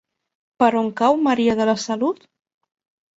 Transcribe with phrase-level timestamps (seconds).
[0.61, 2.25] Per on cau Maria de la Salut?